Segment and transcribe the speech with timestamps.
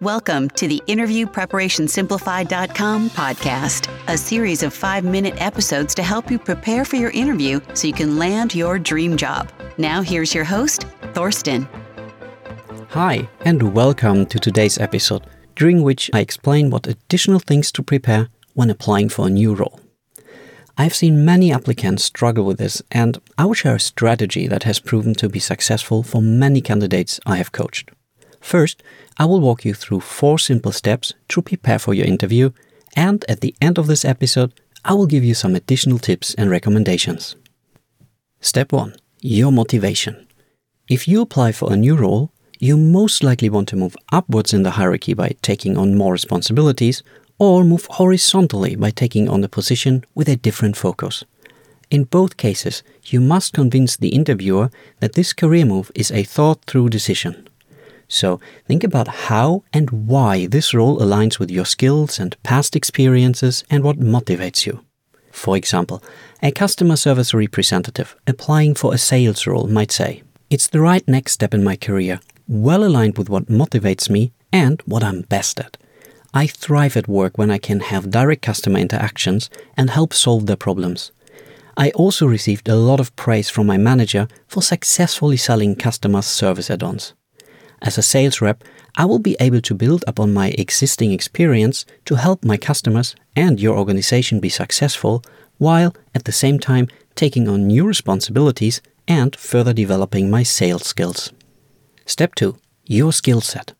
[0.00, 6.30] Welcome to the Interview Preparation Simplified.com podcast, a series of five minute episodes to help
[6.30, 9.50] you prepare for your interview so you can land your dream job.
[9.76, 11.68] Now, here's your host, Thorsten.
[12.90, 15.26] Hi, and welcome to today's episode,
[15.56, 19.80] during which I explain what additional things to prepare when applying for a new role.
[20.76, 24.78] I've seen many applicants struggle with this, and I will share a strategy that has
[24.78, 27.90] proven to be successful for many candidates I have coached.
[28.40, 28.82] First,
[29.18, 32.50] I will walk you through four simple steps to prepare for your interview,
[32.96, 34.52] and at the end of this episode,
[34.84, 37.36] I will give you some additional tips and recommendations.
[38.40, 40.26] Step 1 Your motivation.
[40.88, 44.62] If you apply for a new role, you most likely want to move upwards in
[44.62, 47.02] the hierarchy by taking on more responsibilities,
[47.38, 51.24] or move horizontally by taking on a position with a different focus.
[51.90, 56.64] In both cases, you must convince the interviewer that this career move is a thought
[56.66, 57.47] through decision.
[58.08, 63.64] So think about how and why this role aligns with your skills and past experiences
[63.70, 64.84] and what motivates you.
[65.30, 66.02] For example,
[66.42, 71.32] a customer service representative applying for a sales role might say, It's the right next
[71.32, 75.76] step in my career, well aligned with what motivates me and what I'm best at.
[76.32, 80.56] I thrive at work when I can have direct customer interactions and help solve their
[80.56, 81.12] problems.
[81.76, 86.70] I also received a lot of praise from my manager for successfully selling customer service
[86.70, 87.14] add ons.
[87.80, 88.64] As a sales rep,
[88.96, 93.60] I will be able to build upon my existing experience to help my customers and
[93.60, 95.22] your organization be successful,
[95.58, 101.32] while at the same time taking on new responsibilities and further developing my sales skills.
[102.06, 103.74] Step 2 Your skill set.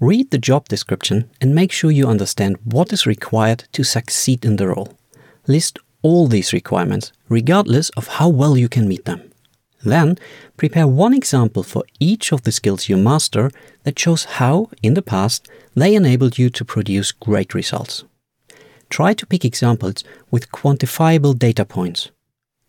[0.00, 4.56] Read the job description and make sure you understand what is required to succeed in
[4.56, 4.96] the role.
[5.48, 9.27] List all these requirements, regardless of how well you can meet them.
[9.84, 10.18] Then,
[10.56, 13.50] prepare one example for each of the skills you master
[13.84, 18.04] that shows how, in the past, they enabled you to produce great results.
[18.90, 22.10] Try to pick examples with quantifiable data points.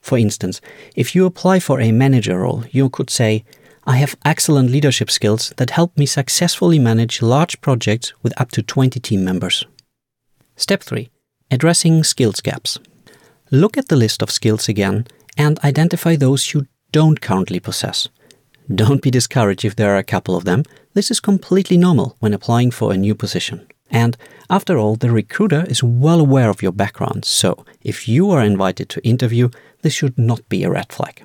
[0.02, 0.61] For instance,
[0.95, 3.43] if you apply for a manager role, you could say,
[3.86, 8.61] I have excellent leadership skills that help me successfully manage large projects with up to
[8.61, 9.65] 20 team members.
[10.55, 11.09] Step 3
[11.49, 12.77] Addressing skills gaps.
[13.49, 18.10] Look at the list of skills again and identify those you don't currently possess.
[18.73, 20.64] Don't be discouraged if there are a couple of them.
[20.94, 23.67] This is completely normal when applying for a new position.
[23.92, 24.16] And
[24.50, 28.89] after all, the recruiter is well aware of your background, so if you are invited
[28.89, 29.50] to interview,
[29.82, 31.23] this should not be a red flag.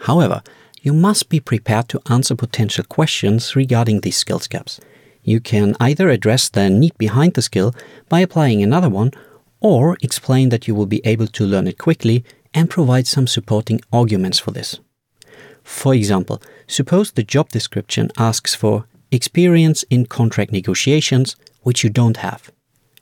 [0.00, 0.42] However,
[0.82, 4.80] you must be prepared to answer potential questions regarding these skills gaps.
[5.22, 7.74] You can either address the need behind the skill
[8.08, 9.12] by applying another one,
[9.60, 13.80] or explain that you will be able to learn it quickly and provide some supporting
[13.92, 14.80] arguments for this.
[15.64, 22.18] For example, suppose the job description asks for experience in contract negotiations, which you don't
[22.18, 22.50] have.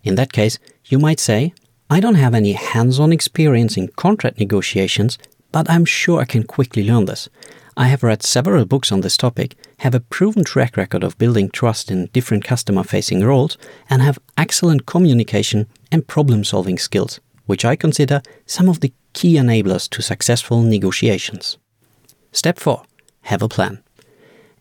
[0.03, 1.53] In that case, you might say,
[1.89, 5.19] I don't have any hands on experience in contract negotiations,
[5.53, 7.29] but I'm sure I can quickly learn this.
[7.77, 11.51] I have read several books on this topic, have a proven track record of building
[11.51, 13.57] trust in different customer facing roles,
[13.89, 19.35] and have excellent communication and problem solving skills, which I consider some of the key
[19.35, 21.59] enablers to successful negotiations.
[22.33, 22.83] Step 4
[23.23, 23.83] Have a plan.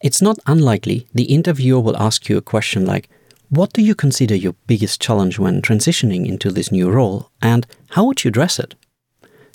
[0.01, 3.09] It's not unlikely the interviewer will ask you a question like,
[3.49, 8.05] What do you consider your biggest challenge when transitioning into this new role, and how
[8.05, 8.73] would you address it?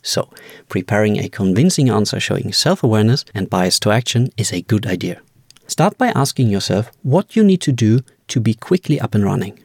[0.03, 0.31] So,
[0.69, 5.21] preparing a convincing answer showing self awareness and bias to action is a good idea.
[5.67, 9.59] Start by asking yourself what you need to do to be quickly up and running.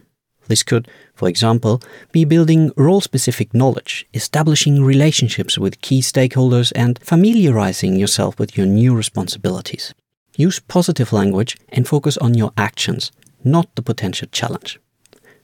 [0.50, 1.80] This could, for example,
[2.12, 8.66] be building role specific knowledge, establishing relationships with key stakeholders, and familiarizing yourself with your
[8.66, 9.94] new responsibilities.
[10.36, 13.12] Use positive language and focus on your actions,
[13.44, 14.80] not the potential challenge.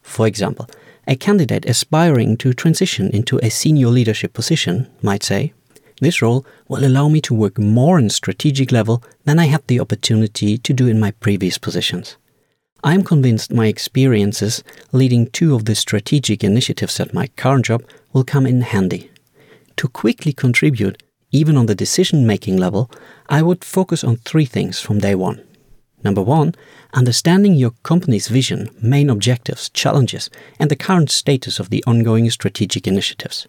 [0.01, 0.67] For example,
[1.07, 5.53] a candidate aspiring to transition into a senior leadership position might say,
[6.01, 9.79] This role will allow me to work more on strategic level than I had the
[9.79, 12.17] opportunity to do in my previous positions.
[12.85, 17.84] I'm convinced my experiences leading two of the strategic initiatives at my current job
[18.14, 19.09] will come in handy.
[19.78, 21.02] To quickly contribute,
[21.32, 22.91] even on the decision making level,
[23.28, 25.41] I would focus on three things from day one.
[26.03, 26.53] Number one,
[26.93, 30.29] understanding your company's vision, main objectives, challenges,
[30.59, 33.47] and the current status of the ongoing strategic initiatives.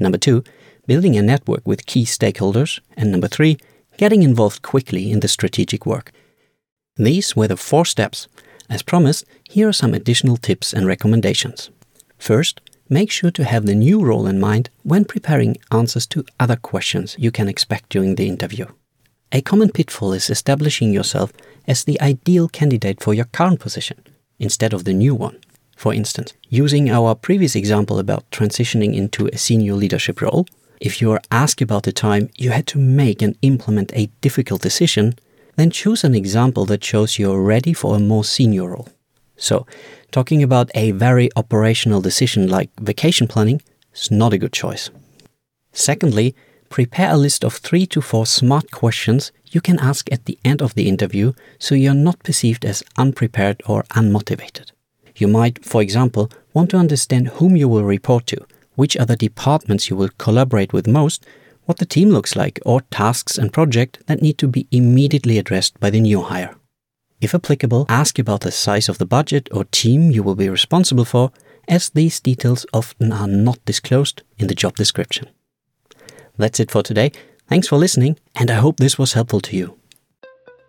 [0.00, 0.42] Number two,
[0.88, 2.80] building a network with key stakeholders.
[2.96, 3.56] And number three,
[3.98, 6.10] getting involved quickly in the strategic work.
[6.96, 8.26] These were the four steps
[8.70, 11.70] as promised, here are some additional tips and recommendations.
[12.18, 16.56] First, make sure to have the new role in mind when preparing answers to other
[16.56, 18.66] questions you can expect during the interview.
[19.32, 21.32] A common pitfall is establishing yourself
[21.66, 23.98] as the ideal candidate for your current position.
[24.38, 25.38] instead of the new one.
[25.76, 30.46] For instance, using our previous example about transitioning into a senior leadership role,
[30.80, 34.62] if you are asked about the time you had to make and implement a difficult
[34.62, 35.14] decision,
[35.56, 38.88] then choose an example that shows you're ready for a more senior role.
[39.36, 39.66] So,
[40.10, 43.60] talking about a very operational decision like vacation planning
[43.94, 44.90] is not a good choice.
[45.72, 46.34] Secondly,
[46.70, 50.60] prepare a list of three to four smart questions you can ask at the end
[50.60, 54.72] of the interview so you're not perceived as unprepared or unmotivated.
[55.16, 59.88] You might, for example, want to understand whom you will report to, which other departments
[59.88, 61.24] you will collaborate with most,
[61.66, 65.78] what the team looks like, or tasks and project that need to be immediately addressed
[65.80, 66.54] by the new hire.
[67.20, 71.04] If applicable, ask about the size of the budget or team you will be responsible
[71.04, 71.32] for,
[71.66, 75.28] as these details often are not disclosed in the job description.
[76.36, 77.12] That's it for today.
[77.48, 79.78] Thanks for listening, and I hope this was helpful to you.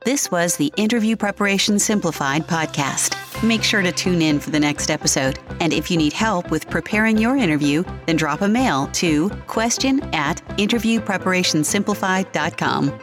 [0.05, 3.17] This was the Interview Preparation Simplified podcast.
[3.41, 5.39] Make sure to tune in for the next episode.
[5.59, 10.01] And if you need help with preparing your interview, then drop a mail to question
[10.13, 12.99] at interviewpreparationsimplified.com.